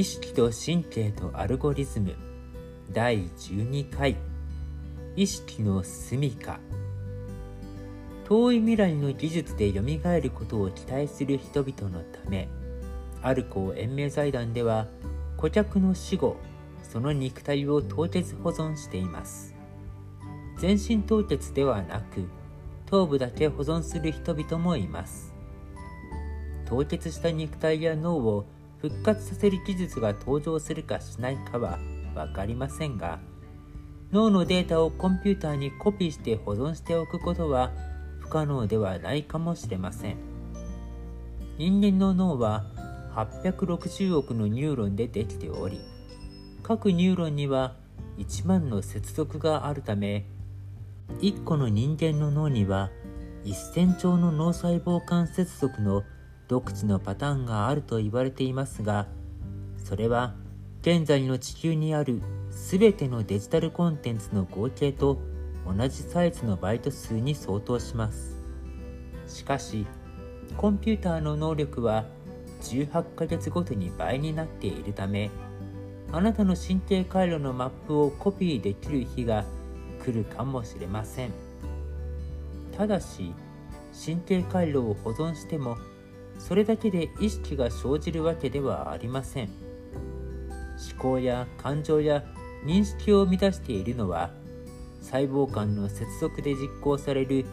[0.00, 2.14] 意識と神経とアルゴリズム。
[2.90, 4.16] 第12回。
[5.14, 6.52] 意識の住処
[8.24, 12.48] 遠い未来の技術でよみがえることを期待する人々のため
[13.20, 14.86] ある校延命財団では
[15.36, 16.38] 顧客の死後
[16.82, 19.54] その肉体を凍結保存しています。
[20.56, 22.26] 全身凍結ではなく
[22.86, 25.34] 頭部だけ保存する人々もいます。
[26.64, 28.46] 凍結した肉体や脳を
[28.80, 31.78] 復活させる技術が登場するかしないかは
[32.14, 33.18] 分かりませんが
[34.12, 37.70] 脳のデータをコンピューターにコピーして保存しておくことは
[38.18, 40.30] 不可能ではないかもしれません。
[41.60, 42.64] 人間の脳は
[43.14, 45.78] 860億のニューロンでできており
[46.62, 47.74] 各ニューロンには
[48.16, 50.24] 1万の接続があるため
[51.20, 52.90] 1個の人間の脳には
[53.44, 56.02] 1000兆の脳細胞間接続の
[56.50, 59.06] 独自のパターンがあると言われていますが
[59.76, 60.34] それは
[60.80, 65.20] 現在の地球にある全てのデジタルコンテンツの合計と
[65.64, 68.36] 同じサイズのバイト数に相当します。
[69.28, 69.86] しかし
[70.56, 72.06] コンピューターの能力は
[72.62, 75.30] 18ヶ月ごとに倍になっているため
[76.10, 79.44] あなたの神経回路のマップをコピーできる日が
[80.04, 81.30] 来るかもしれません。
[82.76, 83.32] ただし
[84.04, 85.78] 神経回路を保存しても
[86.40, 89.50] それだけで意識が生じるわけではありません。
[90.90, 92.24] 思考や感情や
[92.64, 94.30] 認識を生み出しているのは
[95.02, 97.44] 細胞間の接続で実行される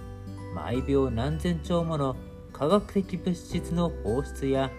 [0.56, 2.16] 毎秒何千兆もの
[2.54, 4.72] 化学的物質の放出や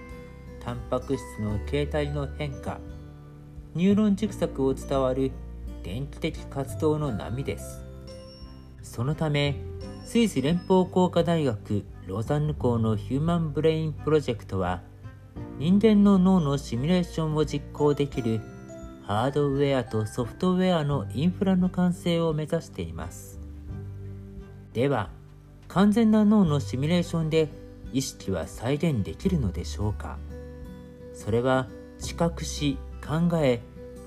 [0.60, 2.80] タンパク質の形態の変化
[3.74, 5.30] ニューロン軸索を伝わる
[5.82, 7.84] 電気的活動の波です。
[8.82, 9.54] そのため
[10.04, 14.80] スイス連邦工科大学ローザンヌ校のヒューマンブレインプロジェクトは
[15.58, 18.40] 人間の脳のシミュレーションを実行できる
[19.02, 23.38] ハードウェアとソフトウェアのインフラの完成を目指しています。
[24.72, 25.10] では
[25.68, 27.50] 完全な脳のシミュレーションで
[27.92, 30.16] 意識は再現できるのでしょうか？
[31.12, 31.66] それは
[31.98, 33.60] 知覚し考え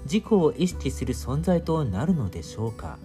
[0.06, 2.98] 自己を意識する存在となるのでしょうか？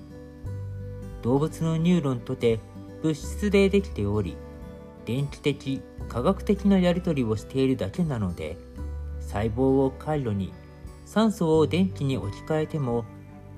[1.20, 2.60] 動物のニューロンとて
[3.02, 4.38] 物質でできており
[5.06, 8.58] 電気的科学的なやり取りをしているだけなので
[9.20, 10.52] 細胞を回路に
[11.04, 13.04] 酸素を電気に置き換えても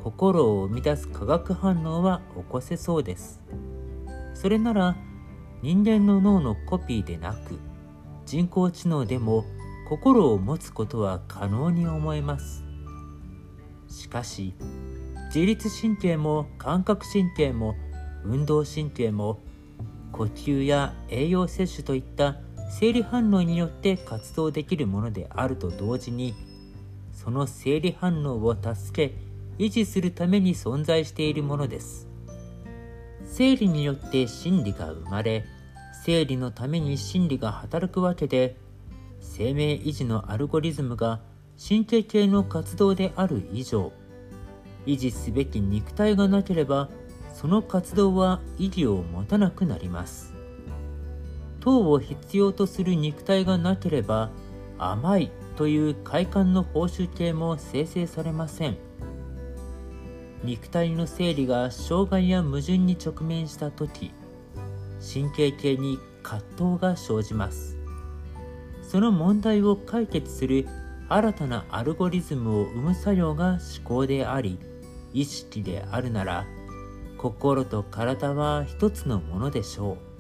[0.05, 3.43] 心を生み出す化学反応は起こせそうです。
[4.35, 4.97] それなら
[5.63, 7.59] 人間の脳のコピーでなく
[8.25, 9.45] 人工知能でも
[9.89, 12.63] 心を持つことは可能に思えます。
[13.89, 14.55] しかし
[15.35, 17.75] 自律神経も感覚神経も
[18.25, 19.41] 運動神経も
[20.13, 22.37] 呼吸や栄養摂取といった
[22.71, 26.35] 生理反応によって活動できるものであると同時に
[27.13, 29.15] その生理反応を助け
[29.59, 32.09] 維持するために存在しているものです。
[33.25, 35.45] 生理によって心理が生まれ
[36.05, 38.57] 生理のために心理が働くわけで
[39.21, 41.21] 生命維持のアルゴリズムが
[41.59, 43.93] 神経系の活動である以上
[44.87, 46.89] 維持すべき肉体がなければ
[47.41, 50.35] その活動は意義を持たなくなります。
[51.61, 54.31] 糖を必要とする肉体がなければ
[54.77, 58.77] 甘いという快感の報酬系も生成されません。
[60.43, 64.11] 肉体の生理が障害や矛盾に直面した時
[65.01, 67.79] 神経系に葛藤が生じます。
[68.83, 70.67] その問題を解決する
[71.09, 74.59] 新たなアルゴリズムを生む作用が思考であり
[75.13, 76.45] 意識であるなら
[77.19, 80.18] 心と体は一つのものでしょう。